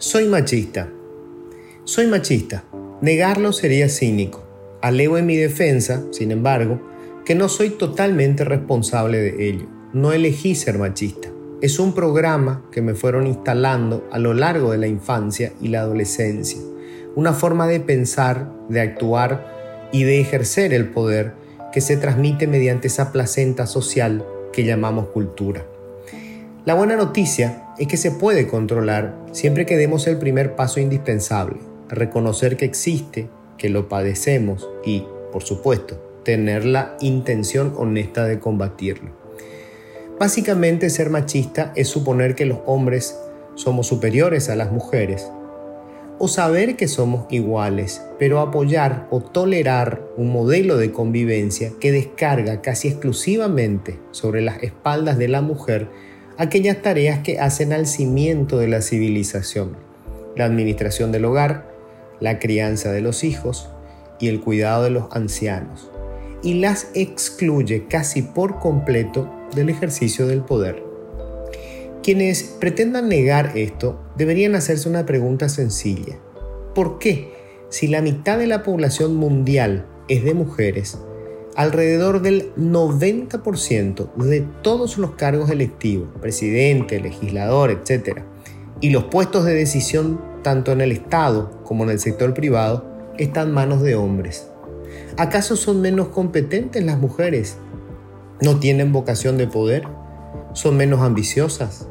[0.00, 0.88] Soy machista.
[1.84, 2.64] Soy machista.
[3.00, 4.44] Negarlo sería cínico.
[4.80, 6.80] Alego en mi defensa, sin embargo,
[7.24, 9.66] que no soy totalmente responsable de ello.
[9.92, 11.30] No elegí ser machista.
[11.60, 15.80] Es un programa que me fueron instalando a lo largo de la infancia y la
[15.80, 16.60] adolescencia.
[17.16, 21.34] Una forma de pensar, de actuar y de ejercer el poder
[21.72, 25.64] que se transmite mediante esa placenta social que llamamos cultura.
[26.64, 31.56] La buena noticia es que se puede controlar siempre que demos el primer paso indispensable,
[31.88, 39.10] reconocer que existe, que lo padecemos y, por supuesto, tener la intención honesta de combatirlo.
[40.18, 43.18] Básicamente ser machista es suponer que los hombres
[43.54, 45.30] somos superiores a las mujeres
[46.18, 52.60] o saber que somos iguales, pero apoyar o tolerar un modelo de convivencia que descarga
[52.60, 55.88] casi exclusivamente sobre las espaldas de la mujer
[56.38, 59.76] aquellas tareas que hacen al cimiento de la civilización,
[60.36, 61.68] la administración del hogar,
[62.20, 63.68] la crianza de los hijos
[64.20, 65.90] y el cuidado de los ancianos,
[66.42, 70.87] y las excluye casi por completo del ejercicio del poder.
[72.02, 76.18] Quienes pretendan negar esto deberían hacerse una pregunta sencilla.
[76.74, 77.32] ¿Por qué,
[77.70, 80.98] si la mitad de la población mundial es de mujeres,
[81.56, 88.20] alrededor del 90% de todos los cargos electivos, presidente, legislador, etc.,
[88.80, 92.86] y los puestos de decisión tanto en el Estado como en el sector privado,
[93.18, 94.48] están en manos de hombres?
[95.16, 97.56] ¿Acaso son menos competentes las mujeres?
[98.40, 99.82] ¿No tienen vocación de poder?
[100.52, 101.86] ¿Son menos ambiciosas?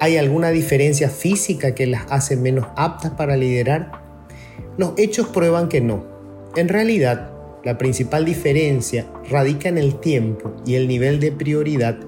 [0.00, 3.92] ¿Hay alguna diferencia física que las hace menos aptas para liderar?
[4.76, 6.04] Los hechos prueban que no.
[6.56, 7.30] En realidad,
[7.64, 11.98] la principal diferencia radica en el tiempo y el nivel de prioridad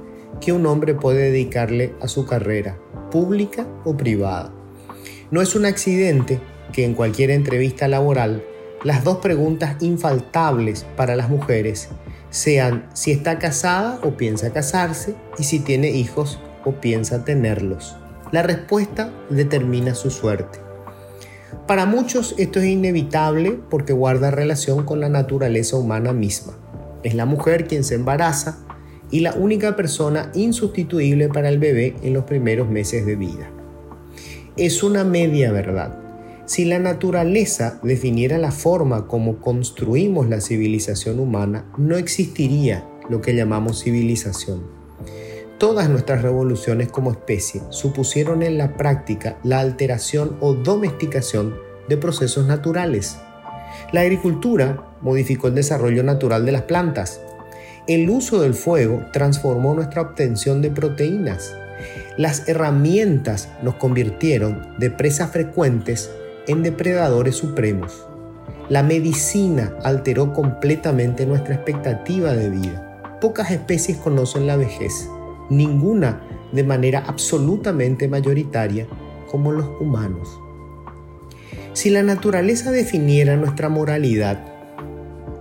[0.40, 2.78] que un hombre puede dedicarle a su carrera,
[3.10, 4.52] pública o privada.
[5.30, 6.40] No es un accidente
[6.72, 8.44] que en cualquier entrevista laboral
[8.84, 11.88] las dos preguntas infaltables para las mujeres
[12.36, 17.96] sean si está casada o piensa casarse y si tiene hijos o piensa tenerlos.
[18.30, 20.58] La respuesta determina su suerte.
[21.66, 26.52] Para muchos esto es inevitable porque guarda relación con la naturaleza humana misma.
[27.02, 28.58] Es la mujer quien se embaraza
[29.10, 33.50] y la única persona insustituible para el bebé en los primeros meses de vida.
[34.58, 36.05] Es una media verdad
[36.46, 43.34] si la naturaleza definiera la forma como construimos la civilización humana, no existiría lo que
[43.34, 44.62] llamamos civilización.
[45.58, 51.56] Todas nuestras revoluciones como especie supusieron en la práctica la alteración o domesticación
[51.88, 53.16] de procesos naturales.
[53.92, 57.20] La agricultura modificó el desarrollo natural de las plantas.
[57.88, 61.56] El uso del fuego transformó nuestra obtención de proteínas.
[62.16, 66.10] Las herramientas nos convirtieron de presas frecuentes
[66.46, 68.06] en depredadores supremos.
[68.68, 73.18] La medicina alteró completamente nuestra expectativa de vida.
[73.20, 75.08] Pocas especies conocen la vejez,
[75.50, 78.86] ninguna de manera absolutamente mayoritaria
[79.30, 80.40] como los humanos.
[81.72, 84.44] Si la naturaleza definiera nuestra moralidad,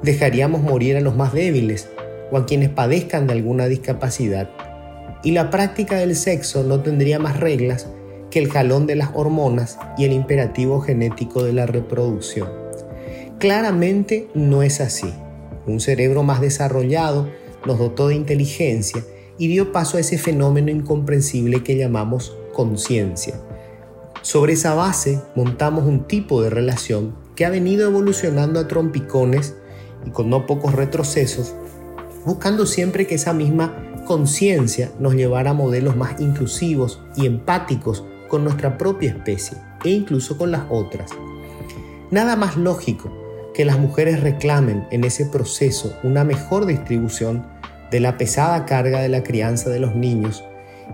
[0.03, 1.89] dejaríamos morir a los más débiles
[2.31, 4.49] o a quienes padezcan de alguna discapacidad,
[5.23, 7.87] y la práctica del sexo no tendría más reglas
[8.40, 12.50] el jalón de las hormonas y el imperativo genético de la reproducción.
[13.40, 15.13] Claramente no es así.
[15.68, 17.29] Un cerebro más desarrollado
[17.66, 19.03] nos dotó de inteligencia
[19.38, 23.35] y dio paso a ese fenómeno incomprensible que llamamos conciencia.
[24.22, 29.56] Sobre esa base montamos un tipo de relación que ha venido evolucionando a trompicones
[30.06, 31.56] y con no pocos retrocesos,
[32.25, 38.03] buscando siempre que esa misma conciencia nos llevara a modelos más inclusivos y empáticos
[38.35, 41.09] con nuestra propia especie e incluso con las otras.
[42.12, 43.09] Nada más lógico
[43.53, 47.47] que las mujeres reclamen en ese proceso una mejor distribución
[47.91, 50.44] de la pesada carga de la crianza de los niños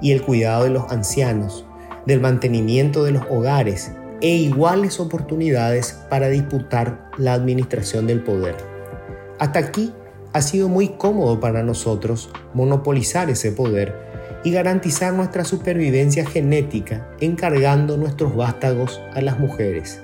[0.03, 1.65] y el cuidado de los ancianos,
[2.05, 3.91] del mantenimiento de los hogares
[4.21, 8.55] e iguales oportunidades para disputar la administración del poder.
[9.39, 9.95] Hasta aquí
[10.31, 14.10] ha sido muy cómodo para nosotros monopolizar ese poder
[14.43, 20.01] y garantizar nuestra supervivencia genética encargando nuestros vástagos a las mujeres.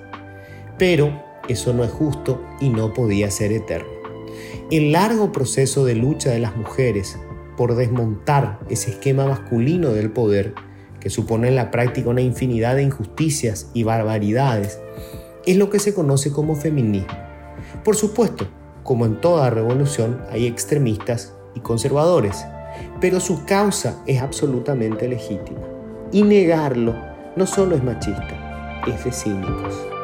[0.77, 3.89] Pero eso no es justo y no podía ser eterno.
[4.69, 7.17] El largo proceso de lucha de las mujeres
[7.55, 10.53] por desmontar ese esquema masculino del poder,
[10.99, 14.79] que supone en la práctica una infinidad de injusticias y barbaridades,
[15.45, 17.17] es lo que se conoce como feminismo.
[17.83, 18.47] Por supuesto,
[18.83, 22.45] como en toda revolución, hay extremistas y conservadores,
[22.99, 25.61] pero su causa es absolutamente legítima.
[26.11, 26.95] Y negarlo
[27.35, 29.96] no solo es machista, es de cínicos.